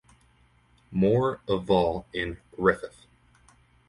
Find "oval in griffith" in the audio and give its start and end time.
1.47-3.05